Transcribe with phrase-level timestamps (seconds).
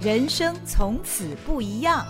[0.00, 2.06] 人生从此不一样。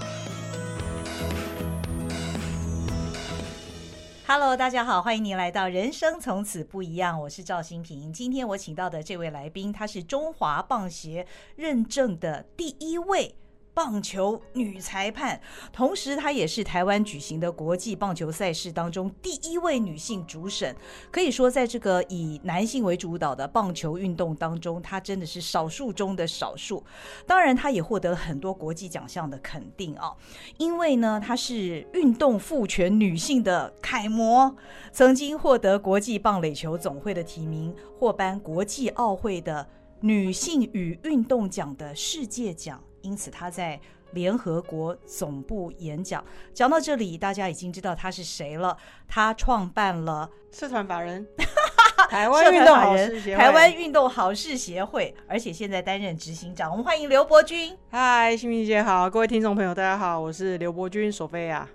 [4.27, 8.13] Hello，大家好，欢迎您来到《人生从此不一样》，我是赵新平。
[8.13, 11.27] 今天我请到的这位来宾，他是中华棒协
[11.57, 13.35] 认证的第一位。
[13.79, 15.39] 棒球女裁判，
[15.73, 20.75] 同时她也是台湾举行的国际棒球赛事当中第一位女性主审。
[21.13, 26.83] 可以说，在这个以男性为主导的棒球运动当中，她真的是少数中的少数。
[27.25, 30.13] 当然，她也获得了很多国际奖项的肯定啊。
[30.57, 34.57] 因为呢，她是运动赋权女性的楷模，
[34.91, 39.69] 曾经获得国际棒垒球总会的提名，获颁国际奥会的
[40.01, 42.83] 女性与运动奖的世界奖。
[43.03, 43.81] 因此，他在
[44.13, 46.25] 联合国总部演讲。
[46.55, 48.77] 讲到这里，大家已经知道他是谁了。
[49.07, 51.27] 他创办了社团法人
[52.09, 56.71] 台湾运动好事协会，台湾运动好事协会，而且现在担任执行长。
[56.71, 57.77] 我们欢迎刘伯钧。
[57.91, 61.69] 嗨，新明姐好，各位听众朋友，大家好，我是刘伯钧，索菲亚。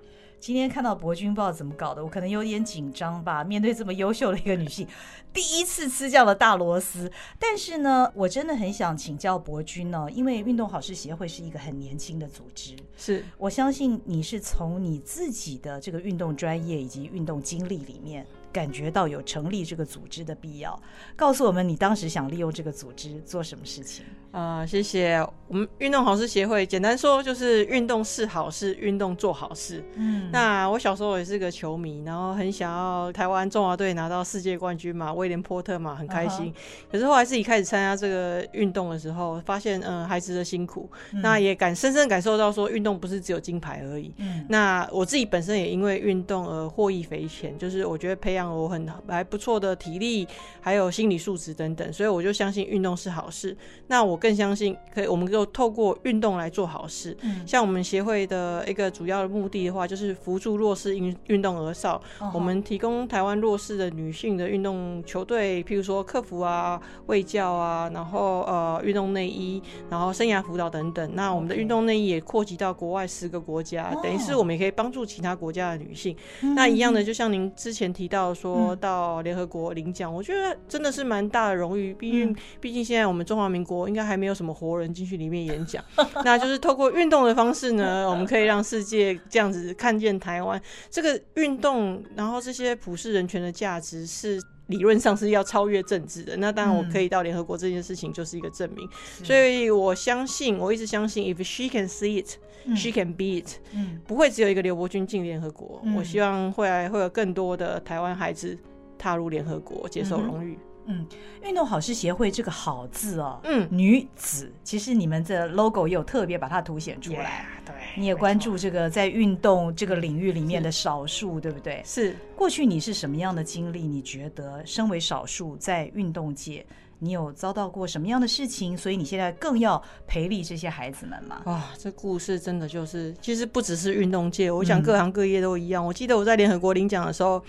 [0.43, 3.45] 今天看到博君，不知道怎么搞的，我可能有点紧张吧。
[3.45, 4.85] 面对这么优秀的一个女性，
[5.31, 7.09] 第一次吃这样的大螺丝。
[7.39, 18.27] 但是呢，我真的很想请教博君呢，因为运动好事协会是一个很年轻的组织，是我相信你是从你自己的这个运动专业以及运动经历里面。
[18.53, 20.79] 感觉到有成立这个组织的必要，
[21.15, 24.05] 告诉我们你当时想利用这个组织做什么事情？
[24.31, 25.19] 啊、呃，谢谢。
[25.47, 29.83] 我们运动好事协会，简单说就是运动是好事，运动做好事。
[29.95, 36.47] 嗯，那我小时候也是个球迷，然后很想要台湾中华队拿到世界冠军嘛，威廉波特嘛，很开心。
[36.47, 36.91] Uh -huh.
[36.91, 44.11] 可是后来自己开始参加这个运动的时候，发现嗯，孩子的辛苦，嗯、那也感深深感受到说，运动不是只有金牌而已。
[44.17, 48.42] 嗯，那我自己本身也因为运动而获益匪浅，就是我觉得培养。
[48.43, 50.27] 让我很还不错的体力，
[50.59, 53.55] 还有心理素质等等，所以我就相信运动是好事。
[53.87, 57.15] 那我更相信，可以我们就透过运动来做好事。
[57.21, 61.95] 嗯，像我们协会的一个主要的目的的话，就是扶助弱势运运动儿少。
[62.19, 62.29] 哦。
[62.33, 71.15] 我们提供台湾弱势的女性的运动球队，譬如说客服啊、卫教啊，然后呃运动内衣，然后生涯辅导等等。
[71.15, 76.13] 那我们的运动内衣也扩及到国外十个国家，哦，等于是我们也可以帮助其他国家的女性。
[76.41, 76.53] 嗯。
[76.55, 78.32] 那一样的，就像您之前提到。
[78.33, 81.93] 说到联合国领奖，我觉得真的是蛮大的荣誉。
[81.93, 85.83] 毕竟，毕竟现在我们中华民国应该还没有什么活人进去里面演讲。
[86.25, 96.37] 那就是透过运动的方式呢，我们可以让世界这样子看见台湾这个运动，然后这些普世人权的价值是理论上是要超越政治的。
[96.37, 98.87] 那当然，我可以到联合国这件事情就是一个证明。
[99.23, 102.37] 所以我相信，我一直相信，if she can see it。
[102.77, 105.95] She can be it，嗯，不会只有一个刘伯钧进联合国，嗯。
[105.95, 108.57] 我希望会来会有更多的台湾孩子
[108.97, 110.57] 踏入联合国，接受荣誉。
[110.85, 111.05] 嗯，
[111.43, 117.45] 运动好事协会这个“好”字哦，嗯，女子，其实你们的 logo 也有特别把它凸显出来。
[117.65, 121.81] Yeah, 对，你也关注这个在运动这个领域里面的少数，对不对？
[121.85, 122.15] 是。
[122.35, 123.81] 过去你是什么样的经历？
[123.81, 126.65] 你觉得身为少数在运动界？
[126.99, 128.77] 你有遭到过什么样的事情？
[128.77, 131.41] 所以你现在更要培力这些孩子们吗？
[131.45, 135.83] 啊，这故事真的就是，其实不只是运动界，我想各行各业都一样。
[135.83, 137.43] 嗯、我记得我在联合国领奖的时候，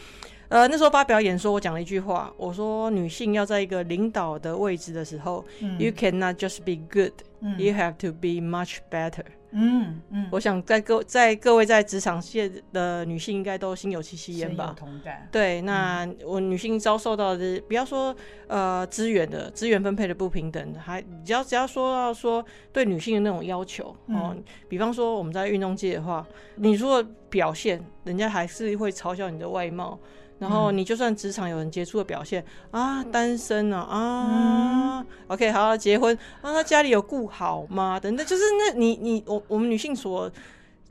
[0.54, 9.24] 呃，那时候发表演说，我讲了一句话，我说女性要在一个领导的位置的时候、嗯、，You cannot just be good，you、嗯、have to be much better。
[9.50, 14.66] 嗯嗯，我想在各在各位在职场界的女性应该都心有戚戚焉吧？
[14.68, 15.28] 有同感。
[15.32, 18.14] 对，那我女性遭受到的，不要说
[18.46, 24.36] 呃资源的资源分配的不平等，还只要只要说到说对女性的那种要求哦，
[24.68, 29.98] 比方说我们在运动界的话，你如果表现，人家还是会嘲笑你的外貌。
[30.44, 37.98] 然后你就算职场有人杰出的表现、嗯、啊，单身啊啊、嗯、，OK，好，结婚啊，他家里有顾好吗？
[37.98, 40.30] 等等，就是那你你我我们女性所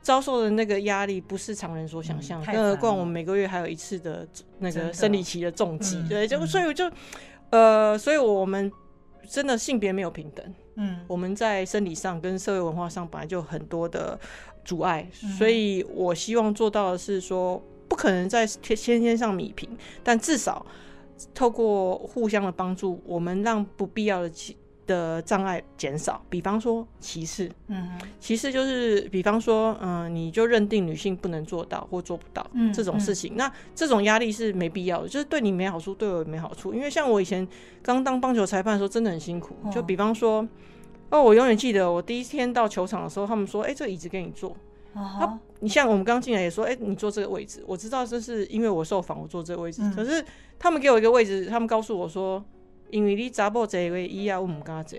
[0.02, 2.44] 遭受的那个压力，不是常人所想象。
[2.44, 4.26] 更何况我们每个月还有一次的
[4.58, 6.90] 那个生理期的重击，对，就所以我就
[7.50, 8.70] 呃，所以我们
[9.28, 10.44] 真的性别没有平等。
[10.74, 14.18] 嗯，我们在生理上跟社会文化上本来就很多的
[14.64, 15.08] 阻碍，
[15.38, 17.62] 所以我希望做到的是说。
[17.88, 19.68] 不可能在天天天上米平，
[20.02, 20.64] 但至少
[21.34, 24.30] 透过互相的帮助，我们让不必要的
[24.86, 26.22] 的障碍减少。
[26.28, 36.74] 比方说歧视，嗯，歧视就是比方说，嗯、呃，你就认定女性不能做到或做不到、嗯、这种事情，嗯、那这种压力是没必要的，就是对你没好处，对我也没好处。
[36.74, 37.46] 因为像我以前
[37.82, 39.56] 刚当棒球裁判的时候，真的很辛苦。
[39.72, 40.46] 就比方说，
[41.10, 44.54] 哦，我永远记得我第一天到球场的时候，他们说：“哎、欸，这椅子给你坐。”
[44.94, 49.92] 啊，你像我们刚进来也说，哎、欸，你坐这个位置，我知道这是因为我受访，我坐这个位置、嗯。
[49.94, 50.24] 可是
[50.58, 52.42] 他们给我一个位置，他们告诉我说，
[52.90, 54.98] 因为你查某这个位，以后我唔敢坐。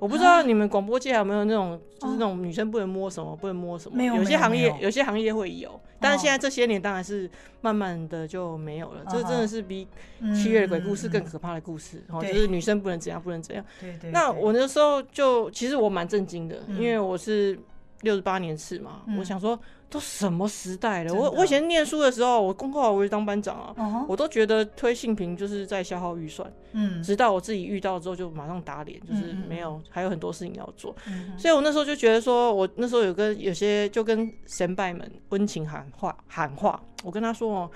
[0.00, 3.98] 我不知道你们广播界有没有那种，就是那种女生不能摸什么，不能摸什么。
[3.98, 9.04] 没有，有些行业有，有些行业会有，但是现在这些年当然是慢慢的就没有了。
[9.10, 9.86] 这真的是比
[10.34, 13.62] 七月的鬼故事更可怕的故事，哦，就是女生不能怎样，不能怎样。
[13.78, 14.10] 对对。
[14.10, 17.58] 那我那时候就其实我蛮震惊的，因为我是
[18.02, 19.58] 六十八年次嘛，我想说。
[19.92, 21.12] 都什么时代了？
[21.12, 24.06] 我我以前念书的时候，我功课我就当班长啊，uh.
[24.08, 26.48] 我都觉得推性平就是在消耗预算。
[26.70, 30.94] 嗯，直到我自己遇到之后，就马上打脸，就是没有，嗯、还有很多事情要做。
[31.08, 37.70] 嗯、所以我那时候就觉得说，我那时候有跟有些就跟先辈们温情喊话喊话，我跟他说哦，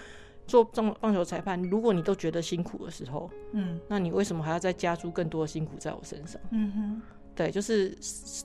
[0.46, 6.40] 做棒棒球裁判，如果你都觉得辛苦的时候，嗯，那你为什么还要再加注更多的辛苦在我身上？
[6.52, 7.02] 嗯哼，
[7.34, 7.88] 对，就是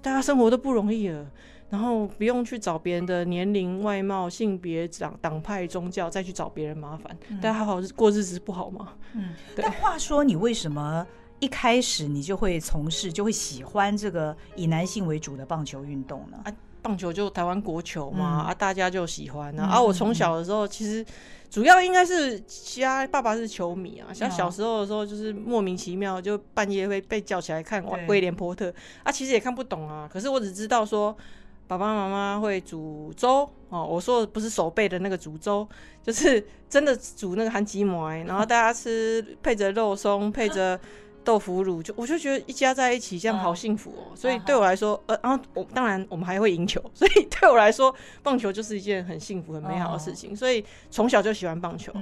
[0.01, 1.23] 大家生活都不容易了。
[1.69, 8.93] 然后不用去找别人的年龄、外貌、性别、党党派、宗教，再去找别人麻烦，嗯、大家好好过日子不好吗？
[9.13, 9.63] 嗯， 对。
[9.63, 11.05] 但话说，你为什么
[11.39, 16.41] 一开始你就会从事、就会喜欢这个以男性为主的棒球运动呢？
[16.43, 16.51] 啊，
[16.81, 19.65] 棒球就台湾国球嘛，嗯、啊，大家就喜欢啊。
[19.65, 21.05] 嗯、啊，我从小的时候其实
[21.51, 28.73] 主要应该是家爸爸是球迷啊，像小时候的时候就是莫名其妙就半夜会被叫起来看威廉波特
[29.03, 31.15] 啊，其实也看不懂啊，可是我只知道说。
[31.69, 35.67] 爸爸妈妈会煮粥哦，我说的不是手背的那个煮粥，
[36.01, 40.79] 就是真的煮那个韩吉馍，然后大家吃配着肉松，配着。
[41.23, 47.93] 豆腐乳就我就觉得一家在一起这样好幸福哦，所以对我来说，呃，然后我当然我们还会赢球， 所以对我来说，
[48.23, 50.35] 棒球就是一件很幸福、很美好的事情。
[50.35, 51.93] 所以从小就喜欢棒球。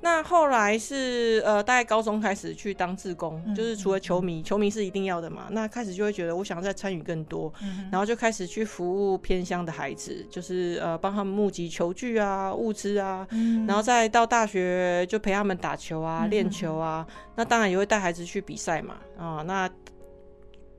[0.00, 5.46] 那后来是呃，大概高中开始去当志工，就是除了球迷，球迷是一定要的嘛。
[5.50, 7.52] 那开始就会觉得我想要再参与更多，
[7.90, 13.26] 然后就开始去服务偏乡的孩子，就是呃帮他们募集球具啊、物资啊，
[13.68, 17.06] 然后再到大学就陪他们打球啊、练球啊。
[17.34, 18.80] 那当然也会带孩子去比赛。
[18.82, 19.68] 嘛啊，那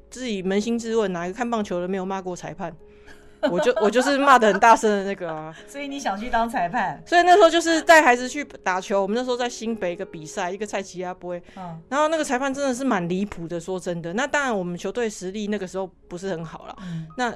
[0.09, 2.75] 自己扪心自问，哪一个看棒球的没有骂过裁判？
[3.51, 5.53] 我就我就是骂的很大声的那个啊。
[5.67, 7.01] 所以你想去当裁判？
[7.05, 9.01] 所以那时候就是带孩子去打球。
[9.01, 11.41] 我们那时候在新北一个比赛，一个菜奇亚杯。
[11.57, 14.13] 嗯，然后那个裁判真的是蛮离谱的，说真的。
[14.13, 16.75] 那当然我们球队实力那个时候不是很好了。
[16.81, 17.33] 嗯，那。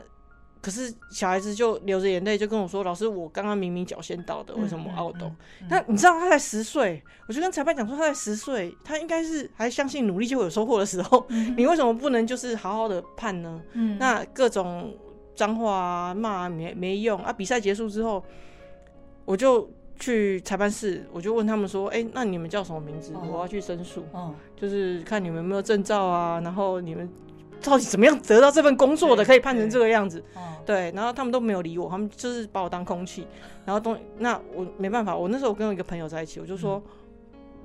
[0.68, 5.16] 可是小孩子就流着眼泪就跟我说：“老师，我刚刚明明脚先到的，为什么我 out？”
[5.70, 11.26] 那你知道他才十岁，我就跟裁判讲说他才十岁，他应该是还相信努力就会有收获的时候。
[11.56, 13.62] 你为什么不能就是好好的判呢？
[13.98, 14.94] 那各种
[15.38, 17.32] 脏话啊骂没没用啊！
[17.32, 18.22] 比赛结束之后，
[19.24, 23.14] 我就去裁判室，我就问他们说：“哎，那你们叫什么名字？
[23.32, 24.04] 我要去申诉。”
[24.60, 27.10] 就是看你们有没有证照啊，然后你们。
[27.62, 30.24] 到底怎么样得到这份工作的，可以判成这个样子？
[30.66, 33.28] 对，然后他们都没有理我，他们就是把我当空气。
[33.66, 36.82] 然后东，那我没办法，我那时候跟我一个朋友在一起，我就说，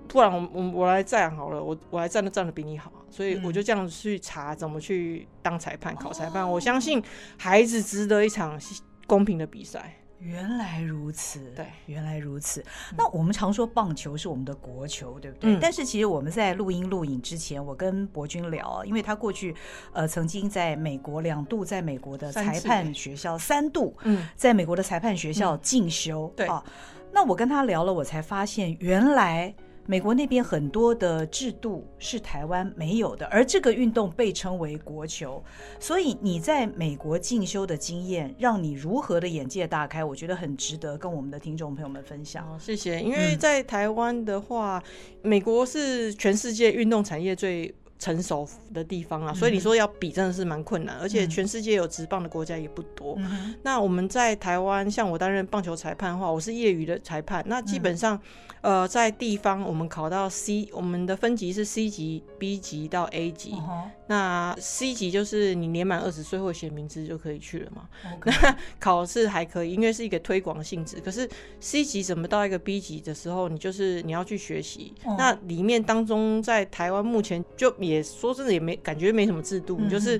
[0.09, 6.49] 不然我我我来站好了，我我来站都站的比你好，所以我就这样子去查怎么去当裁判、考裁判。
[6.49, 7.03] 我相信
[7.37, 8.61] 孩子值得一场
[9.07, 9.97] 公平的比赛。
[10.23, 12.65] 原来如此，对，原来如此。
[12.97, 15.55] 那我们常说棒球是我们的国球，对不对？
[15.55, 19.55] 嗯、但是其实我们在录音录影之前，我跟博君聊，因为他过去
[19.93, 26.65] 呃曾经在美国两度在美国的裁判学校，三度嗯，在美国的裁判学校进修，嗯、对啊。
[27.13, 29.55] 那我跟他聊了，我才发现原来。
[29.87, 35.43] 美国那边很多的制度是台湾没有的，而这个运动被称为国球，
[35.81, 42.47] 所以你在美国进修的经验，让你如何的眼界大开，我觉得很值得跟我们的听众朋友们分享。
[42.47, 43.01] 哦，谢谢。
[43.01, 44.83] 因为在台湾的话，
[45.23, 53.15] 美国是全世界运动产业最成熟的地方啊，所以你说要比真的是蛮困难，而且全世界有职棒的国家也不多。
[53.21, 57.45] 嗯、那我们在台湾，像我担任棒球裁判的话，我是业余的裁判。
[57.47, 58.21] 那基本上，
[58.63, 63.53] 嗯、呃，在地方我们考到 C，我们的分级是 C 级、B 级到 A 级。
[63.55, 67.89] 嗯、那 C 级就是你年满二十岁会写名字就可以去了嘛。
[68.25, 71.01] 那考试还可以，因为是一个推广性质。
[71.01, 71.31] 可是
[71.61, 74.93] C 级怎么到一个 B 级的时候，你就是你要去学习。
[75.07, 80.17] 嗯、那里面当中，在台湾目前就也说真的也没感觉没什么制度，嗯、就是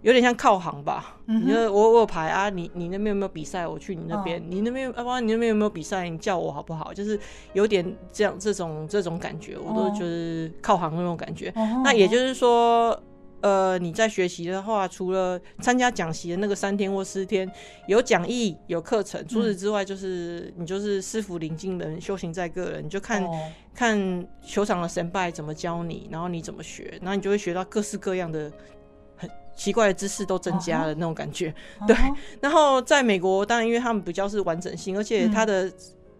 [0.00, 1.18] 有点像靠行吧。
[1.26, 3.66] 嗯、你说我我有牌啊，你你那边有没有比赛？
[3.66, 6.08] 我去你那边，哦、你那边啊不，你那边有没有比赛？
[6.08, 6.94] 你叫我好不好？
[6.94, 7.20] 就是
[7.52, 11.50] 有点这样这种这种感觉，我都就是靠行那种感觉。
[11.56, 12.98] 哦、那也就是说，
[13.44, 17.46] 呃，你在学习的话，除了参加讲习的那个三天或四天，
[17.86, 23.22] 有讲义有课程，除此之外，就是、嗯、你就是师傅领进门，修行在个人，你就看。
[23.22, 23.30] 哦
[23.74, 28.48] 看球场的神拜怎么教你，然后你怎么学，然后你就会学到各式各样的
[29.16, 31.52] 很奇怪的知识都增加了那种感觉。
[31.80, 31.88] Uh.
[31.88, 31.96] 对，
[32.40, 35.68] 然后在美国，当然因为他们比较是完整性，而且他的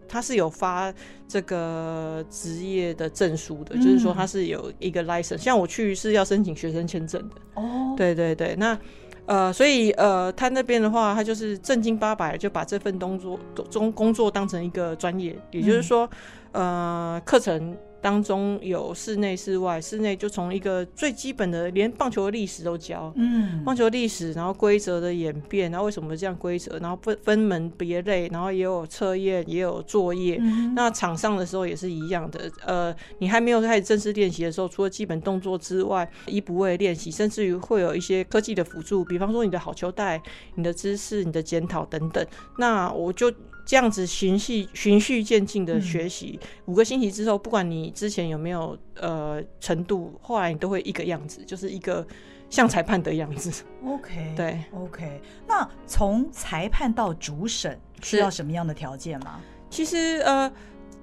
[0.07, 0.93] 他是有发
[1.27, 5.37] 这个职业的证书的，嗯、就是说他是有一个 license。
[5.37, 7.35] 像我去是要申请学生签证的。
[7.55, 8.77] 哦，对对对，那
[9.25, 16.09] 呃，所以呃，他那边的话，他就是正经八百就把这份工作中工作当成一个专业，也就是说，
[16.51, 17.75] 嗯、呃，课程。
[18.05, 30.37] 当中有室内、室外，室内就从一个最基本的，连棒球的历史都教，嗯，棒球历史，然后规则的演变，然后为什么这样规则，然后分分门别类，然后也有测验，也有作业。
[30.39, 40.21] 嗯、那场上的时候也是一样的，呃，你还没有开始正式练习的时候，除了基本动作之外，一不会练习，甚至于会有一些科技的辅助，比方说你的好球带、
[40.53, 42.23] 你的姿势、你的检讨等等。
[42.59, 43.33] 那我就。
[43.65, 52.05] 这样子循序循序渐进的学习，嗯、五个星期之后，不管你之前有没有呃程度，后来你都会一个样子，就是一个
[52.49, 53.63] 像裁判的样子。
[53.83, 55.19] OK， 对，OK。
[55.47, 59.41] 那从裁判到主审需要什么样的条件吗？
[59.69, 60.51] 其实呃，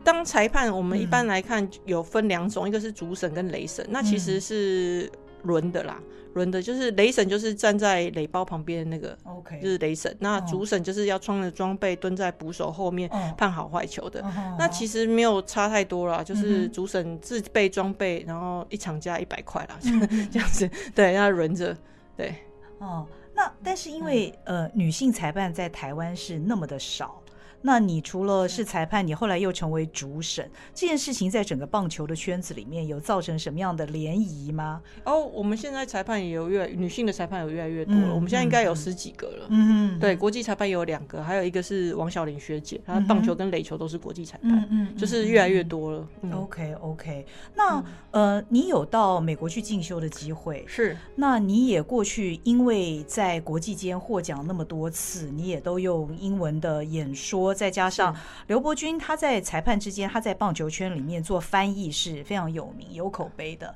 [0.05, 5.11] 当裁判我们一般来看有分两种，嗯、一个是主审跟雷审，那其实是。
[5.43, 6.01] 轮的啦，
[6.35, 10.15] 轮的就是雷神，就是站在垒包旁边那个，OK，就是雷神。
[10.21, 14.21] 那主审就是要穿着装备蹲在捕手后面判好坏球的。
[14.23, 14.33] Oh.
[14.59, 19.79] 那其实没有差太多啦，就是主审自备装备，然后一场加一百块啦，
[20.31, 20.69] 这样子。
[20.95, 21.77] 对，要轮着。
[22.17, 22.35] 对，
[22.79, 27.22] 哦，那但是因为呃，女性裁判在台湾是那么的少。
[27.63, 34.83] 那你除了是裁判，你后来又成为主审，这件事情在整个棒球的圈子里面有造成什么样的涟漪吗？
[35.05, 39.47] 哦，我们现在裁判也有越女性的裁判有越来越多了，嗯、我们现在应该有十几个了。
[39.51, 46.09] 嗯，对，国际裁判有两个，还有一个是王小玲学姐，她棒球跟垒球都是国际裁判，嗯嗯，就是越来越多了。
[46.23, 47.79] 嗯、OK OK，那、
[48.11, 50.65] 嗯、呃，你有到美国去进修的机会？
[50.67, 57.52] 是，那你也过去，因为在国际间获奖那么多次，你也都用英文的演说。
[57.55, 58.15] 再加上
[58.47, 63.75] 刘伯钧，他在裁判之间，他在棒球圈里面做翻译是非常有名、有口碑的。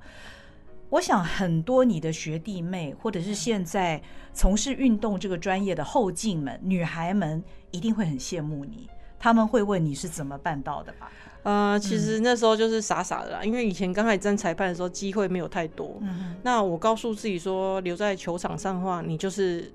[0.90, 4.00] 我想很多你的学弟妹，或者是现在
[4.32, 7.42] 从事运动这个专业的后进们、女孩们，
[7.72, 8.88] 一定会很羡慕你。
[9.18, 11.10] 他们会问你是怎么办到的吧？
[11.42, 15.98] 呃，其实那时候就是傻傻的啦，因为以前刚开始当裁判的时候，机会没有太多。
[16.02, 16.36] 嗯。
[16.42, 19.72] 那我告诉自己说，留在球场上的话，你就是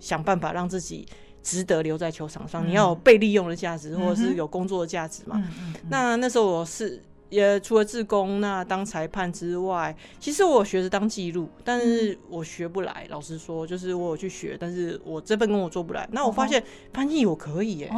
[0.00, 1.06] 想办法让自己。
[1.44, 5.40] 值得留在球场上，你要有被利用的价值，或者是有工作的价值嘛？
[5.90, 7.00] 那那时候我是
[7.34, 13.06] 也除了自工，那当裁判之外，其实我学着当记录，但是我学不来。
[13.10, 16.08] 老实说，就是我有去学，但是我这份工我做不来。
[16.12, 16.62] 那我发现
[16.92, 17.90] 翻译我可以耶。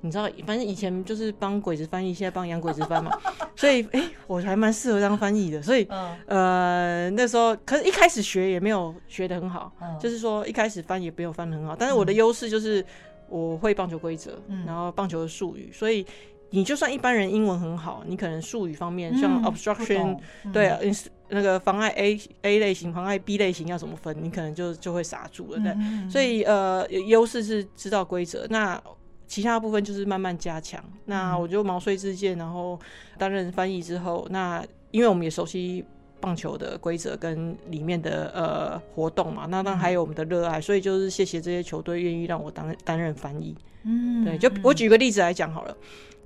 [0.00, 3.10] 你知道，反正以前就是帮鬼子翻译，现在帮洋鬼子翻嘛，
[3.56, 5.60] 所以哎、欸，我还蛮适合当翻译的。
[5.60, 5.86] 所以，
[6.26, 11.74] 呃，那时候可是一开始学也没有学的很好，就是说一开始翻也没有翻得很好。
[11.76, 12.84] 但是我的优势就是
[13.28, 16.06] 我会棒球规则，然后棒球的术语，所以
[16.50, 20.18] 你就算一般人英文很好，你可能术语方面像 obstruction，
[20.52, 20.78] 对啊，
[21.28, 25.60] 那个妨碍 A A 类型，妨碍 B 类型要怎么分，你可能就就会傻住了。
[25.60, 25.76] 对，
[26.10, 28.46] 所以呃，优势是知道规则。
[28.48, 28.80] 那
[29.26, 30.82] 其他部分就是慢慢加强。
[31.04, 32.80] 那我就毛遂自荐，然后
[33.18, 35.84] 担任翻译之后，那因为我们也熟悉
[36.18, 43.54] 棒球的规则跟里面的呃活动嘛，那当然还有我们的热爱，所以就是谢谢这些球队愿意让我当担任翻译。
[43.84, 45.76] 嗯，对，就我举个例子来讲好了，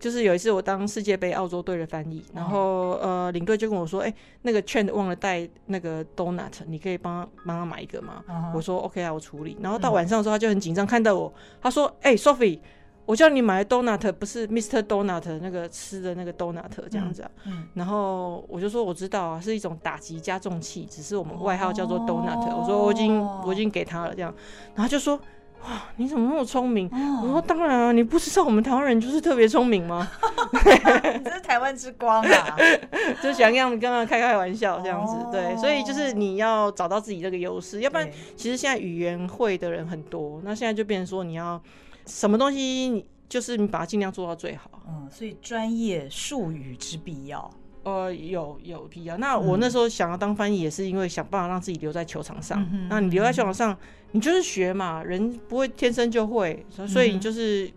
[0.03, 8.25] 就是有一次我当世界杯澳洲队的翻译，然后呃领队就跟我说，哎、欸，那个 Trent 忘了带那个 Donut，你可以帮帮他买一个吗？
[8.55, 9.57] 我说 OK 啊，我处理。
[9.61, 12.59] 然后到晚上的时候他就很紧张，看到我，他说，哎、欸、Sophie。
[13.05, 14.81] 我叫你买的 donut 不是 Mr.
[14.81, 22.57] Donut 那个吃的那个 donut 这样子啊，嗯，然后我就说我知道啊，是一种打击加重器，只是我们外号叫做 donut。
[22.57, 24.33] 我说我已经我已经给他了这样，
[24.77, 25.21] 然后就说
[25.65, 26.91] 哇，你怎么那么聪明？
[27.23, 30.11] 我说当然啊，你不知道我们台湾人就是特别聪明吗？
[31.25, 32.57] 这是台湾之光啊，
[33.23, 41.61] 就想让刚刚开开玩笑这样子，对，所以就是你要找到自己这个优势，要不然其实现在语言会的人很多，那现在就变成说你要。
[42.05, 44.69] 什么东西，就是你把它尽量做到最好。
[44.89, 47.49] 嗯，所以专业术语之必要，
[47.85, 49.17] 呃，有有必要。
[49.17, 52.61] 那我那时候想要当翻译，也是因为想办法让自己留在球场上。
[52.73, 53.77] 嗯、那你留在球场上，
[54.13, 57.71] 你就是学嘛，人不会天生就会，所以你就是。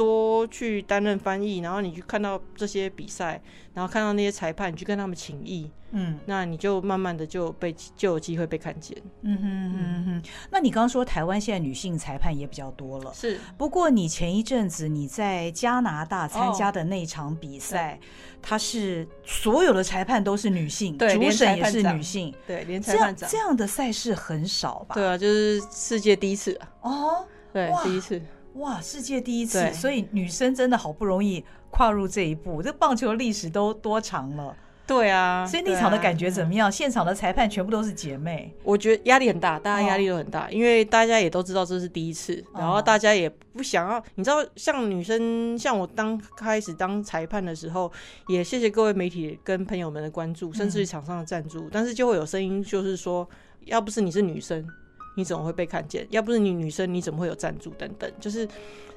[0.00, 3.38] 多去担任翻译，然后你去看到这些比赛，
[3.74, 8.96] 然后看到那些裁判，你去跟他们请益，嗯，那你就慢慢的就被就有机会被看见。
[9.20, 10.30] 嗯哼嗯哼。
[10.50, 13.38] 那你刚刚说台湾现在女性裁判也比较多了，是。
[13.58, 18.00] 不过你前一阵子你在加拿大参加的那场比赛，
[18.40, 24.94] 它是所有的裁判都是女性，对，主审也是女性，对，连裁判长这样的赛事很少吧？
[24.94, 28.18] 对啊，就是世界第一次哦，对，第一次。
[28.60, 32.62] 哇，世界第一次，所以女生真的好不容易跨入这一步？
[32.62, 34.54] 这棒球历史都多长了？
[34.86, 36.66] 对啊，所以那场的感觉怎么样？
[36.66, 47.90] 啊、现场的裁判全部都是姐妹，我觉得压力很大，大家压力都很大，哦、因为大家也都知道这是第一次，然后大家也不想要，你知道，像女生，像我刚开始当裁判的时候，
[48.26, 53.26] 也谢谢各位媒体跟朋友们的关注，甚至于场上的赞助，嗯、但是就会有声音，就是说，
[53.66, 54.66] 要不是你是女生，
[55.16, 56.06] 你怎么会被看见？
[56.10, 57.70] 要不是你女生，你怎么会有赞助？
[57.78, 58.48] 等等，就是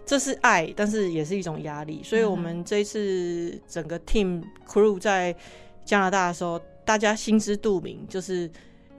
[0.05, 5.36] 这是爱，但是也是一种压力，所以我们这一次整个 team crew 在。
[5.86, 8.50] 加拿大的时候，大家心知肚明，就是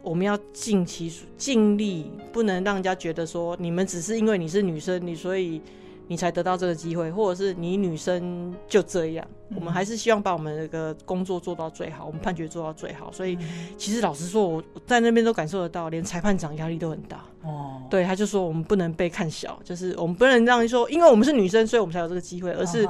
[0.03, 5.63] 我们要尽其尽力，不能让人家觉得说你们只是因为你是女生，你所以
[6.07, 9.27] 你才得到这个机会，或者是你女生就这样。
[9.49, 13.11] 嗯、我们还是希望把我们那个工作做到最好，我们判决做到最好。
[13.11, 13.39] 所以，
[13.79, 17.25] 其实老实说，我在那边都感受得到，连裁判长压力都很大。
[17.43, 22.89] 哦，对，他就说我们不能被看小，就是我们不能让人说，因为我们是女生，所以我们才有这个机会，而是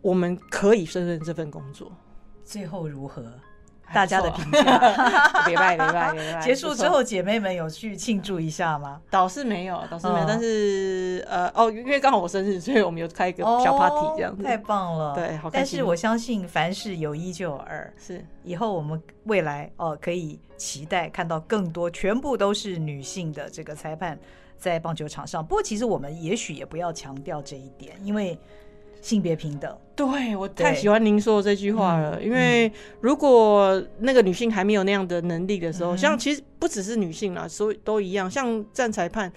[0.00, 1.90] 我们可以胜任这份工作。
[2.44, 3.22] 最后如何？
[3.92, 4.62] 大家的评价，
[5.46, 6.40] 别拜别拜别拜。
[6.40, 9.00] 结束之后，姐妹们有去庆祝一下吗？
[9.10, 10.24] 倒是没有，倒是没有。
[10.26, 14.42] 但是呃哦，因为刚好我生日，所以我们有开一个小 party 这样子。
[14.42, 15.48] 太棒了，对，好。
[15.50, 24.18] 但是我相信，凡事有一就有二，是以后我们未来哦可以期待看到更多，全部都是女性的这个裁判
[24.58, 25.44] 在棒球场上。
[25.44, 28.38] 不过，其实我们也许也不要强调这一点，因为。
[29.00, 32.22] 性别平等，对，我太喜欢您说的这句话了。
[32.22, 38.30] 因为如果那个女性还没有那样的能力的时候，嗯、像其实不只是女性啦，所以都一样。
[38.30, 39.32] 像站裁判，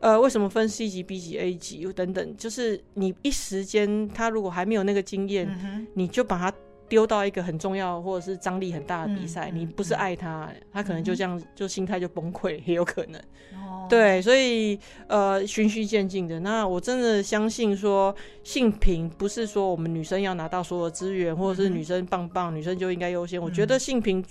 [0.00, 2.36] 呃，为什么分 C 级、B 级、A 级等等？
[2.36, 6.52] 就是你一时间他如果还没有那个经验，嗯、你就把他。
[6.92, 13.18] 丢到一个很重要或者是张力很大的比赛，你不是爱他，嗯、他可能就这样就心态就崩溃， 也有可能。
[13.54, 16.38] 哦、对，所以呃，循序渐进的。
[16.40, 23.40] 那我真的相信说，性平不是说我们女生要拿到所有资源，或者是女生棒棒，嗯、女生就应该优先。
[23.40, 24.22] 我觉得性平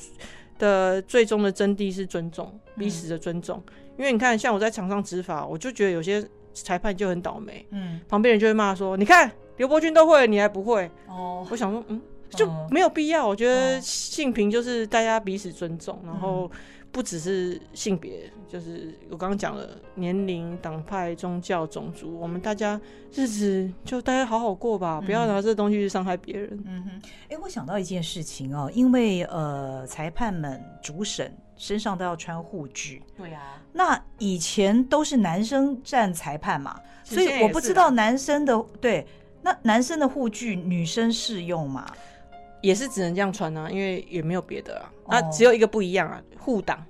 [0.59, 3.59] 的最终的真谛是尊重，嗯、彼此的尊重。
[3.97, 7.65] 因为你看，像我在场上执法，我就觉得有些裁判就很倒霉。
[7.71, 11.99] 嗯，旁边人就会骂说：“你看刘伯君都会，你还不会？”哦，我想说，嗯。
[12.31, 16.49] 就没有必要，我觉得性平就是大家彼此尊重，然后
[16.91, 22.79] 不只是性别，就是我刚刚讲了年龄、党派、宗教、种族，我们大家
[23.13, 26.63] 日子就大家好好过吧，不要拿这东西去伤害别人。
[26.65, 39.05] 嗯哼，哎，我想到一件事情哦，因为呃，裁判们主审身上都要穿护具，对呀，那以前都是男生站裁判嘛，所以我不知道男生的对，
[39.41, 41.89] 那男生的护具女生适用吗？
[42.61, 44.91] 也是只能这样穿啊，因为也没有别的啊。
[45.07, 45.33] 那、oh.
[45.33, 46.83] 只有一个不一样啊，护挡。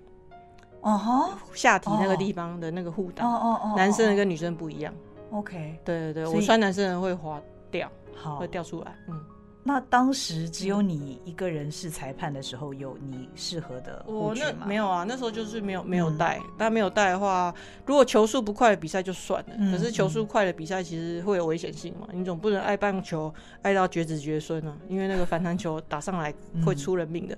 [0.82, 3.32] 哦哈，下体那个地方的那个护挡。
[3.32, 4.94] 哦哦哦，男生的跟女生不一样。
[5.32, 8.96] OK，对对对，我穿男生的会滑掉，好会掉出来。
[9.08, 9.26] 嗯。
[9.64, 14.48] 那当时只有你一个人是裁判的时候，有你适合的护具吗？
[14.50, 16.40] 我那没有啊，那时候就是没有没有带。
[16.40, 17.54] 嗯、但没有带的话，
[17.86, 19.56] 如果球速不快的比赛就算了。
[19.58, 26.34] 嗯、可是球速快的比赛其实会有危险性嘛，嗯、你总不能爱棒球爱到绝子绝孙啊，因为那个反弹球打上来
[26.66, 27.38] 会出人命的。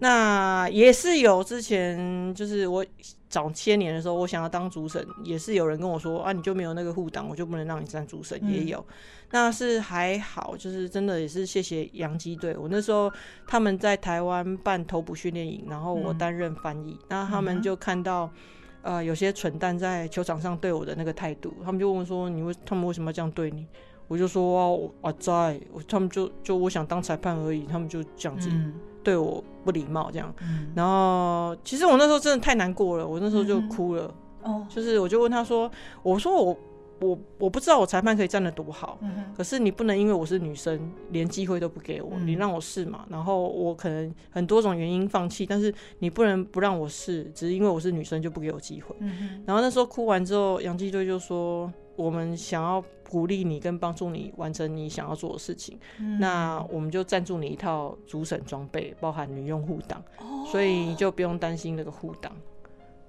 [0.00, 2.84] 那也是有之前就是我。
[3.28, 8.38] 早些年的时候，我想要当主审，也是有人跟我说啊，你就没有那个护挡，我就不能让你站主审。
[8.40, 8.86] 嗯、也有，
[9.30, 12.56] 那是还好，就是真的也是谢谢洋基队。
[12.56, 13.10] 我那时候
[13.46, 18.30] 他们在台湾办投捕训练营，然后我担任翻译，嗯、那他们就看到
[18.82, 23.66] 呃有些蠢蛋在球场上对我的那个态度，他们就问说，你为他们为什么要这样对你？
[24.08, 28.48] 我就说啊，我啊在，他们就就我想当裁判而已，他们就这样子。
[28.52, 28.72] 嗯
[29.06, 34.12] 对我不礼貌这样，嗯、然后其实我那时候真的太难过了，我那时候就哭了。
[34.42, 35.70] 嗯、哦，就是我就问他说
[36.02, 36.58] ：“我说我
[37.00, 40.80] 我我不知道我裁判可以站得多好，嗯、可是你不能因为我是女生，
[41.10, 43.06] 连机会都不给我，嗯、你让我试嘛。
[43.08, 48.94] 然后我可能很多种原因放弃，但是你不能不让我试，只是因为我是女生就不给我机会。
[49.00, 62.30] 嗯、然后那时候哭完之后，杨基队就说。”我们想要鼓励你跟帮助你完成你想要做的事情，嗯、那我们就赞助你一套主审装备，包含女用护挡，哦、所以你就不用担心那个护挡。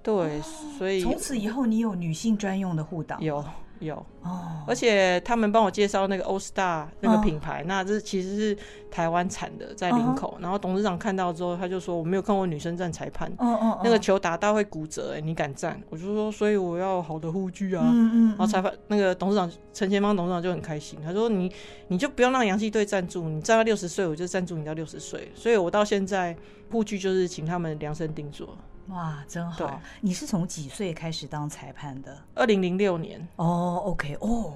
[0.01, 0.41] 对，哦、
[0.77, 3.21] 所以从此以后你有女性专用的护挡？
[3.21, 3.43] 有。
[3.79, 8.57] 有哦，而且他们帮我介绍那个 All Star 那个品牌，哦、那这其实是
[8.89, 10.29] 台湾产的，在林口。
[10.29, 17.83] 哦、然后董事长看到之后，他就说：“我没有看过女生站裁判，哦哦哦、那个球打到会骨折，哎，你敢站？”我就说：“所以我要好的护具啊。
[17.85, 21.51] 嗯嗯”然后裁判那个董事长陈前方董事长就很开心，他说：“你
[21.87, 26.35] 你就不用让洋基队赞助，你站到六十岁，我就赞助你到六十岁。”所以，我到现在
[26.71, 28.57] 护具就是请他们量身定做。
[28.89, 29.81] 哇，真好！
[30.01, 32.17] 你是从几岁开始当裁判的？
[32.35, 33.25] 二零零六年。
[33.35, 34.53] 哦，OK，哦，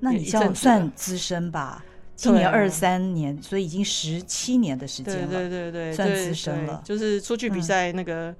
[0.00, 1.84] 那你这样算资深吧？
[2.16, 6.82] 今年二三年，所以已经十七年的时间了，对对对对，算资深了。
[6.84, 8.34] 就是出去比赛，那个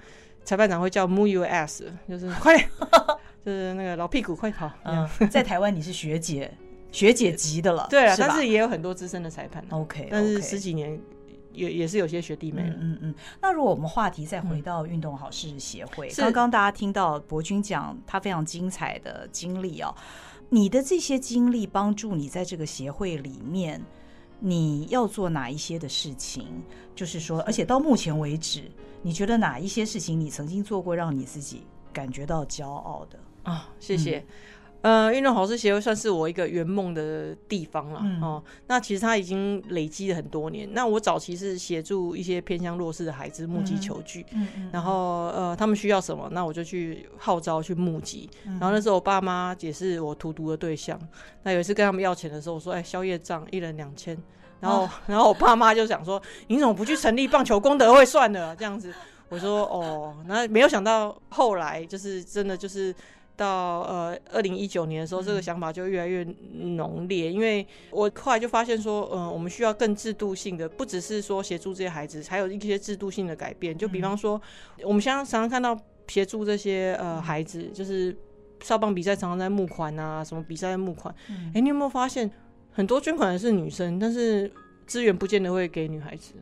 [0.44, 2.68] 裁判长会叫 move your ass，就是快点，
[3.46, 4.68] 就是那个老屁股快跑。
[4.82, 6.52] 嗯，在台湾你是学姐，
[6.90, 9.64] 学姐级的了， 对啊，但是也有很多资深的裁判。
[9.70, 11.00] OK，但是十几年
[11.58, 12.62] 也也是有些学弟妹。
[12.80, 13.14] 嗯嗯。
[13.42, 19.94] 那如果我们话题再回到运动好事协会，刚刚大家听到博君讲他非常精彩的经历哦。
[20.50, 23.82] 你的这些经历帮助你在这个协会里面，
[24.40, 26.46] 你要做哪一些的事情？
[26.94, 28.62] 就是说，而且到目前为止，
[29.02, 33.18] 你觉得哪一些事情你曾经做过，让你自己感觉到骄傲的？
[33.42, 34.18] 啊，谢谢。
[34.18, 34.26] 嗯
[34.80, 38.42] 呃，运动好事协会算是我一个圆梦的地方了、嗯、哦。
[38.68, 40.68] 那其实它已经累积了很多年。
[40.72, 48.30] 那我早期是协助一些偏向弱势的孩子募集球具，嗯嗯、然后呃，他们需要什么，那我就去号召去募集。
[48.46, 50.96] 嗯、然后那时候我爸妈也是我荼毒的对象。
[51.42, 54.16] 那有一次跟他们要钱的时候，我说：“哎，宵夜账一人两千。”
[54.60, 58.94] 然后，哦、 然后我爸妈就想说：“你怎么不去成立棒球功德会算了？”这样子，
[59.28, 62.94] 我说：“哦。”那没有想到后来就是真的就是。
[63.38, 66.26] 到呃二零一九年的时候，这个想法就越来越
[66.74, 73.78] 浓烈，因为我后来就发现说，嗯，我们需要更制度性的，不只是说协助这些孩子，还有一些制度性的改变。
[73.78, 74.42] 就比方说，
[74.82, 78.14] 我们常常看到协助这些呃孩子，就是
[78.60, 81.14] 少棒比赛常常在募款啊，什么比赛在募款。
[81.28, 82.28] 哎、欸，你有没有发现
[82.72, 84.50] 很多捐款的是女生，但是
[84.84, 86.32] 资源不见得会给女孩子？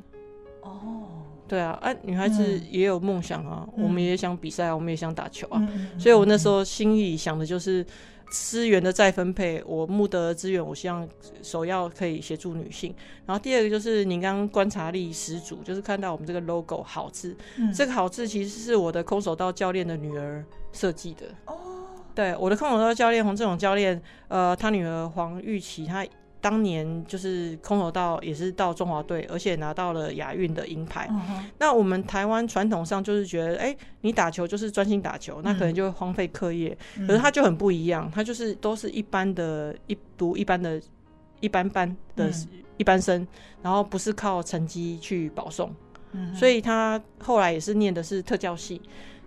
[0.62, 1.25] 哦。
[1.48, 7.87] 对啊，哎、啊，女孩子也有梦想啊，嗯、我们也想比赛啊，我们也想打球啊，嗯、所以我那时候心里想的就是
[8.30, 9.62] 资源的再分配。
[9.64, 11.09] 我募得资源，我希望
[11.42, 12.92] 首要可以协助女性。
[13.24, 21.26] 然后第二个就是您刚刚观察力十足，就是看到我们这个 logo 好字，嗯、这个好字其实是我的空手道教练的女儿设计的。
[21.46, 21.54] 哦，
[22.14, 26.04] 对，我的空手道教练洪志勇教练，呃，他女儿黄玉琪，她。
[26.46, 31.09] 当年就是空手道也是到中华队，而且拿到了亚运的银牌。
[31.09, 31.42] Uh.
[31.59, 36.78] 那我们台湾传统上就是觉得，哎、欸，你打球就是专心打球，那可能就会荒废课业。
[36.98, 40.80] 嗯、可是他就很不一样，他就是都是一般的，一读一般的，
[41.40, 42.30] 一般般的
[42.76, 43.26] 一般生，
[43.61, 45.68] 然后不是靠成绩去保送。
[46.14, 46.32] Uh.
[46.37, 48.80] 所以他后来也是念的是特教系。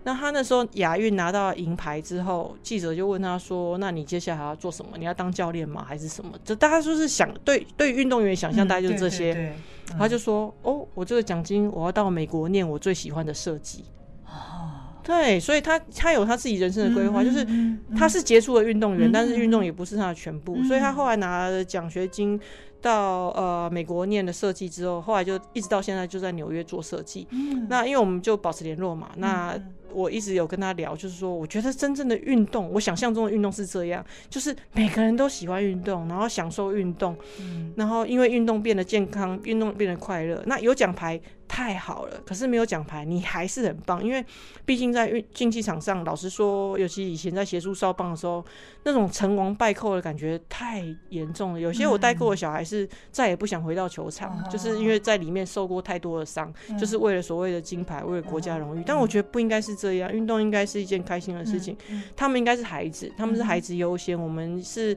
[0.03, 4.91] 那他那时候亚运拿到银牌之后，记者就问他说：“那你接下来还要做什么？
[4.97, 5.83] 你要当教练吗？
[5.85, 9.33] 还是什么？”就大家就是想对对运动员想象，大概就是这些。
[9.33, 9.55] 嗯、对对对
[9.91, 13.83] 嗯、他就说：“哦，我这个奖金我要到美国念我最喜欢的设计。”
[14.25, 14.71] 哦，
[15.03, 22.39] 对，所以他他有他自己人生的规划，嗯、就是他是杰出的运动员，嗯、但是运动也不是他的全部，嗯、所以他后来拿了奖学金。
[22.81, 27.27] 到呃美国念了设计之后，后来就一直到现在就在纽约做设计。
[27.31, 29.53] 嗯，那因为我们就保持联络嘛，那
[29.93, 41.19] 我一直有跟他聊，就是说我觉得真正的运动，我想象中的运动是这样，就是每个人都喜欢运动，然后享受运动，嗯，然后因为运动变得健康，运动变得快乐，那有奖牌。
[41.49, 44.05] 太好了，可是没有奖牌，你还是很棒。
[44.05, 44.23] 因为
[44.65, 48.45] 毕竟在运竞技场上，老实说，尤其以前在协助少棒的时候，
[48.83, 51.59] 那种成王败寇的感觉太严重了。
[51.59, 58.81] 有些我带过的小孩是再也不想回到球场，嗯、就是因为在里面受过太多的伤，嗯、就是为了所谓的金牌，为了国家荣誉。
[58.81, 61.75] 嗯、但我觉得不应该是这样，运动应该是一件开心的事情。
[61.89, 64.95] 嗯、他们应该是孩子，他们是孩子优先，嗯、我们是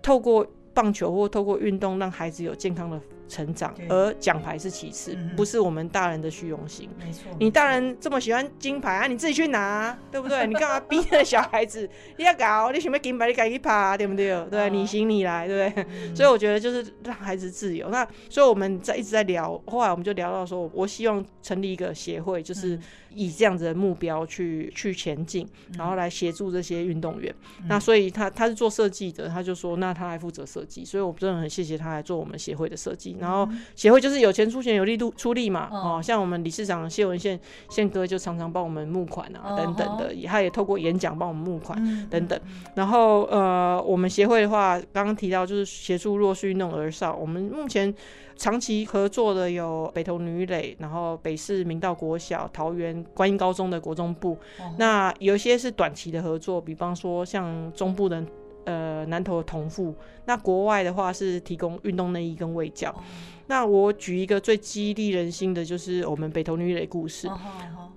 [0.00, 3.00] 透过棒球或透过运动让孩子有健康的。
[3.32, 6.88] 成长，而奖牌是其次，嗯、不是我们大人的虚荣心。
[6.98, 10.44] 没错，你大人这么喜欢金牌啊，你自己去拿，对不对？
[10.48, 11.88] 你干嘛逼着小孩子？
[12.18, 14.30] 你要搞，你想要金牌，你赶紧爬，对不对？
[14.36, 15.84] 哦、对，你行你来，对不对？
[15.90, 17.88] 嗯、 所以我觉得就是让孩子自由。
[17.88, 22.78] 那所以我们在一直在聊，后来我们就聊到说，我希望成立一个协会，就是。
[23.14, 27.30] 以这样子的目标去去前进，然后来协助这些运动员。
[27.58, 30.82] 嗯、那所以他他是做设计的，他就说那他来负责设计。
[30.82, 33.14] 所以我真的很谢谢他来做我们协会的设计。
[33.22, 35.68] 然后协会就是有钱出钱，有力度出力嘛。
[35.70, 37.38] 哦，像我们理事长谢文宪
[37.70, 40.12] 宪哥就常常帮我们募款啊，等等的。
[40.26, 42.38] 他也透过演讲帮我们募款等等。
[42.74, 47.14] 然后呃，我们协会的话，刚刚提到就是协助弱势运动儿少。
[47.14, 47.94] 我们目前。
[48.34, 54.32] 长期合作的有北投女垒，然后北市明道国小、桃园观音高中的国中部。
[54.58, 58.24] 哦、那有一些是短期的合作，比方说像中部的
[58.64, 59.94] 呃南投的同父。
[60.24, 62.90] 那国外的话是提供运动内衣跟卫教。
[62.90, 63.02] 哦、
[63.46, 67.28] 那我举一个最激励人心的，就是我们北投女垒故事。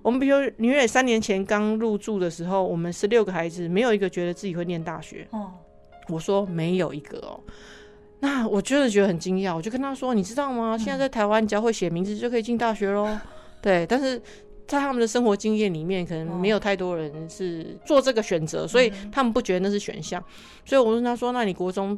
[0.02, 5.26] 我们比如女垒三年前刚入住的时候，我们十六个孩子没有一个觉得自己会念大学。
[5.30, 5.50] 哦、
[6.08, 7.40] 我说没有一个哦。
[8.18, 10.76] 那我真的觉得很惊讶，我就跟他说：“你知道吗？
[10.76, 13.16] 现在在台湾，你只要会写名字就可以进大学喽。
[13.60, 14.20] ”对，但是
[14.66, 20.22] 在他们的生活经验里面，可能没有太多人是做这个选择，所以他们不觉得那是选项。
[20.64, 21.96] 所以我问他说：“那你国中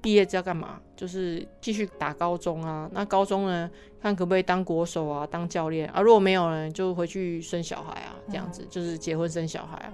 [0.00, 0.80] 毕业要干嘛？
[0.96, 2.88] 就是继续打高中啊。
[2.92, 6.00] 那高中呢，看可不可以当国手啊，当教练啊。
[6.00, 9.92] 如果没有呢，就回去生小孩啊，这样子、嗯、就是结婚生小孩啊。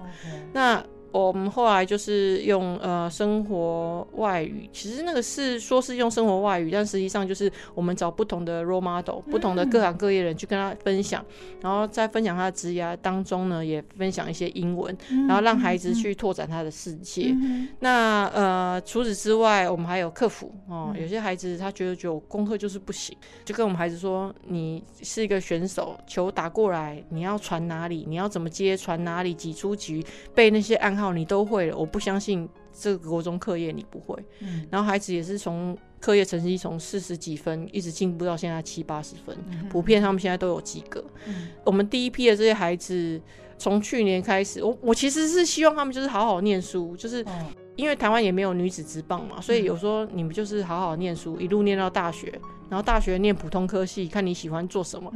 [0.53, 0.81] 那
[1.15, 14.93] 我们后来就是用呃生活外语，其实那个是说是用生活外语，但实际上就是我们找不同的 role model，不同的各行各业人去跟他分享，嗯、然后在分享他的职业当中呢，也分享一些英文，
[15.25, 17.29] 然后让孩子去拓展他的世界。
[17.31, 31.04] 嗯、那呃除此之外，我们还有客服哦，有些孩子他觉得就功课就是不行，就跟我们孩子说，你是一个选手，球打过来你要传哪里，你要怎么接传哪里，几出局被那些暗号。
[31.13, 34.15] 你都会了，我不相信这个国中课业你不会。
[34.39, 41.03] 嗯，然后孩子也是从课业成绩从四十几分一直进步到现在七八十分，嗯，普遍他们现在都有及格。
[41.25, 43.19] 嗯，我们第一批的这些孩子
[43.57, 47.23] 从去年开始，我我其实是希望他们就是好好念书，就是。
[47.23, 52.31] 嗯因为台湾也没有女子职棒嘛，所以有时候你们就是好好念书，一路念到大学，
[52.69, 55.11] 然后大学念普通科系，看你喜欢做什么，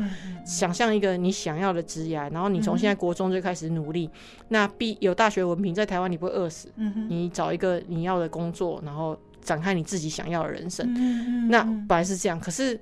[0.46, 4.10] 想象一个你想要的职业，然后你从现在国中就开始努力，
[4.50, 6.72] 那必有大学文凭，在台湾你不会饿死，
[7.08, 10.88] 你找一个你要的工作，然后展开你自己想要的人生，
[11.50, 12.80] 那本来是这样，可是。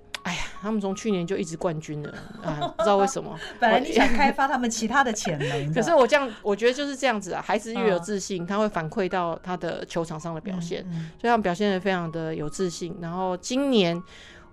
[0.62, 2.74] 他们从去年就一直冠军了 啊！
[2.78, 3.38] 不知道为什么。
[3.60, 7.42] 本来你想开发他们其他的潜能， 可是我这样，我觉得就是这样子啊。
[7.42, 10.84] 孩子越有自信，他会反馈到他的球场上的表现，
[11.20, 12.96] 所以他们表现的非常的有自信。
[13.02, 14.02] 然后今年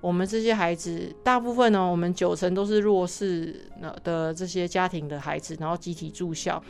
[0.01, 3.71] 我们这些孩子，大部分呢，我们九成都是弱势
[4.03, 6.63] 的这些家庭的孩子，然后集体住校。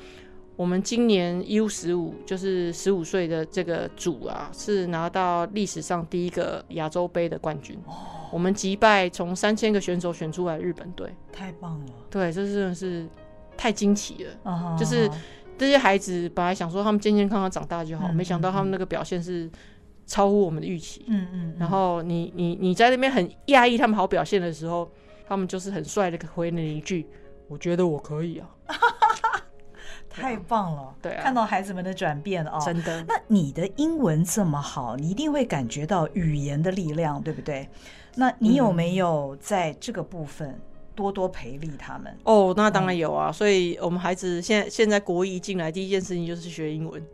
[0.57, 7.77] 我们今年 U 十五就是十五岁的这个组啊，是拿到历史上第一个亚洲杯的冠军。
[7.87, 7.93] 哦，
[8.31, 11.93] 我们击败从三千个选手选出来日本队，太棒了！
[12.09, 13.05] 对，这真的是
[13.57, 14.31] 太惊奇了。
[14.45, 15.11] 哦，就是
[15.59, 19.51] 这些孩子本来想说他们健健康康长大就好，嗯，没想到他们那个表现是
[20.07, 21.05] 超乎我们的预期。
[21.09, 21.55] 嗯嗯。
[21.59, 24.89] 然后你你你在那边很讶异他们好表现的时候，
[25.27, 27.09] 他们就是很帅的回了一句
[27.49, 28.49] ：“我觉得我可以啊。”
[30.23, 33.03] 太棒了，对啊，看到孩子们的转变哦，真的。
[33.09, 37.69] 那你的英文这么好，你一定会感觉到语言的力量，对不对？
[38.15, 40.59] 那你有没有在这个部分
[40.95, 42.13] 多多培力他们？
[42.13, 43.33] 嗯、哦，那当然有啊。
[43.33, 47.05] 所以我们孩子现在现在国一进来，第一件事情就是学英文，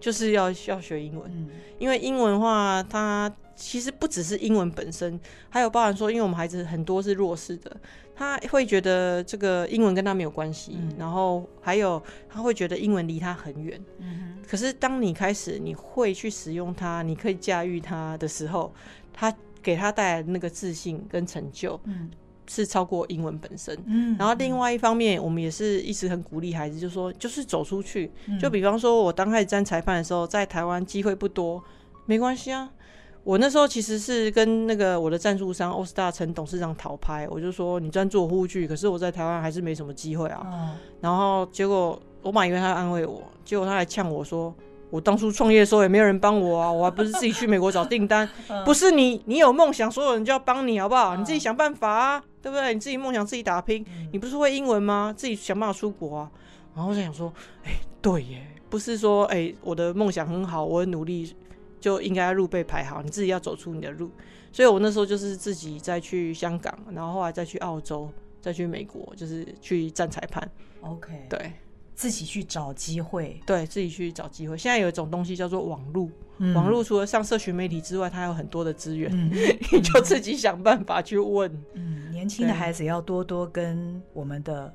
[0.00, 7.76] 就是要要学英文，嗯、因为英文的话，它其实不只是英文本身，还有包含说，因为我们孩子很多是弱势的。
[8.16, 13.78] 他会觉得这个英文跟他没有关系，嗯，然后还有他会觉得英文离他很远。
[13.98, 18.72] 嗯，可是当你开始你会去使用它，你可以驾驭它的时候，
[19.12, 22.10] 他给他带来的那个自信跟成就，嗯，
[22.46, 23.76] 是超过英文本身。
[23.86, 28.10] 嗯，然后另外一方面，我们也是一直很鼓励孩子，就说就是走出去。
[28.40, 31.62] 就比方说，我刚开始站裁判的时候，在台湾机会不多，
[32.06, 32.70] 没关系啊。
[33.26, 40.46] 我那时候其实是跟那个我的赞助商欧 star 陈董事长讨拍，我就说你专做护具，可是我在台湾还是没什么机会啊。
[40.46, 44.54] 嗯、然后结果我本以为他安慰我，结果他还呛我说，
[44.90, 51.16] 我当初创业的时候也没有人帮我啊，我还不是自己去美国找订单， 嗯、不是你你有梦想，所有人就要帮你好不好？
[51.16, 52.72] 嗯、你自己想办法啊，对不对？
[52.74, 55.12] 你自己梦想自己打拼，嗯、你不是会英文吗？
[55.16, 56.30] 自己想办法出国啊。
[56.76, 57.32] 然后我就想说，
[57.64, 61.34] 哎、欸，对耶，不是说哎、欸、我的梦想很好，我很努力。
[61.86, 64.10] 就应该路被排好，你自己要走出你的路。
[64.50, 70.50] 所以我那时候就是自己再去香港，然后后来再去澳洲，再去美国，就是去站裁判。
[70.80, 71.52] OK，对，
[71.94, 74.58] 自己去找机会，对自己去找机会。
[74.58, 79.30] 现在有一种东西叫做网路，嗯、网路除了上社群媒体之外，它有很多的资源，嗯、
[79.70, 81.48] 你就自己想办法去问。
[81.74, 84.74] 嗯，年轻的孩子要多多跟我们的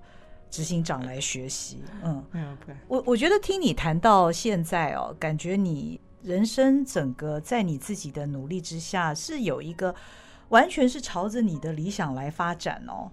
[0.50, 1.84] 执行长来学习。
[2.04, 2.74] 嗯，嗯，okay.
[2.88, 6.00] 我我觉得听你谈到现在哦，感觉你。
[6.24, 9.94] 人生整个在你自己的努力之下，是有一个
[10.50, 13.12] 完全是朝着你的理想来发展哦。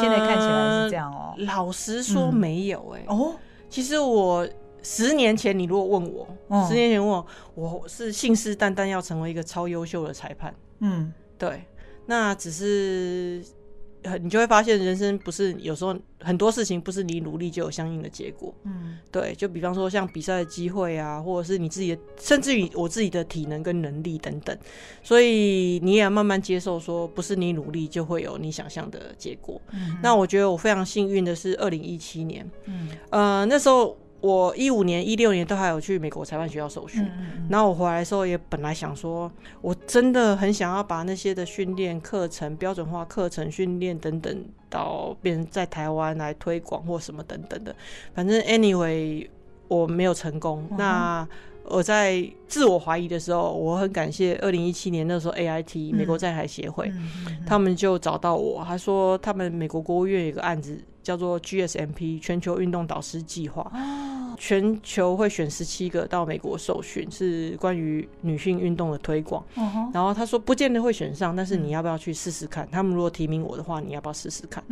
[0.00, 1.34] 现在看起来是这样哦。
[1.38, 3.06] 呃、老实说，没有哎、欸。
[3.08, 4.48] 哦、嗯，其实我
[4.82, 10.54] 十年前，你如果问我，哦、十年前问我，我是信誓旦旦要成为一个超优秀的裁判。
[10.80, 11.64] 嗯，对，
[12.06, 13.44] 那只是。
[14.22, 18.54] 你就会发现，人生不是有时候很多事情不是你努力就有相应的结果。
[18.64, 24.56] 嗯，对，就比方说像比赛的机会啊，或者是你自己的，甚至于我自己的体能跟能力等等，
[25.02, 29.60] 所以你也要慢慢接受，说不是你努力就会有你想象的结果。
[29.72, 33.96] 嗯，那我觉得我非常幸运的是，二零一七年，嗯，呃，那时候。
[34.20, 47.74] 我一五年、一六年都还有去美国裁判学校受训，嗯、然后我回来的时候也本来想说，我真的很想要把那些的训练课程、标准化课程训练等等，到变成在台湾来推广或什么等等的。
[48.12, 49.28] 反正 anyway，
[49.68, 50.66] 我没有成功。
[50.72, 51.28] 嗯、那
[51.70, 56.90] 我在自我怀疑的时候，我很感谢二零一七年那时候 AIT、嗯、美国在台协会，
[57.46, 69.44] 他们就找到我，他说他们美国国务院有个案子叫做 GSMP 全球运动导师计划，哦、全球会选十七个到美国受训，是关于女性运动的推广。
[69.54, 72.64] 哦、然后他说不见得会选上，但是你要不要去试试看？
[72.66, 74.64] 嗯、他们如果提名我的话，你要不要试试看？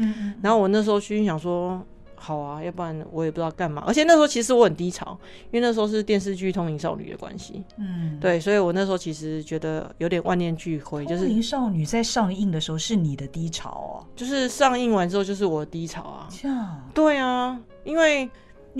[0.43, 1.85] 然后我那时候心想说。
[2.27, 3.85] 好啊，要不然我也不知道干嘛。
[3.87, 5.17] 而且那时候其实我很低潮，
[5.53, 7.63] 因为那时候是电视剧《通灵少女》的关系。
[7.79, 11.07] 嗯，对，所以我那时候其实觉得有点万念俱灰。
[11.07, 16.29] 就是《通灵少女》在上映的时候是你的低潮哦，就是上映完之后就是我的低潮啊。
[16.29, 16.91] 这样。
[16.93, 18.29] 对啊，因为。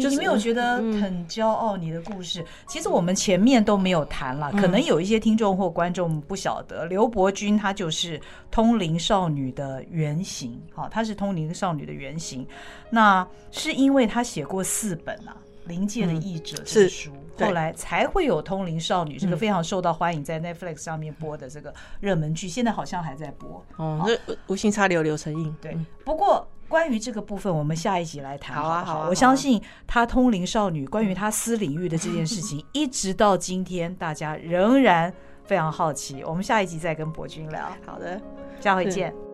[0.03, 1.77] 就是、你没有觉得很骄傲？
[1.77, 4.51] 你的故事，嗯、其实我们前面都没有谈了。
[4.53, 10.61] 嗯、可能有一些听众或观众不晓得，刘伯君他就是通灵少女的原型。
[10.75, 12.47] 好，她是通灵少女的原型。
[12.91, 15.37] 那是因为她写过四本啊，
[15.69, 23.65] 《灵界的译者》这个书，后来才会有《通灵少女》这个非常受到欢迎，在 Netflix 上面播的这个热门剧，现在好像还在播。
[23.77, 25.55] 哦，那无心插柳柳成荫。
[25.61, 26.47] 对，不过。
[26.69, 28.57] 关于这个部分，我们下一集来谈。
[28.57, 29.09] 好啊，好啊。
[29.09, 35.13] 我相信她通灵少女关于她私领域的这件事情，一直到今天，大家仍然
[35.45, 36.23] 非常好奇。
[36.25, 37.69] 我们下一集再跟博君聊。
[37.87, 38.21] 好的，
[38.61, 39.26] 下回见。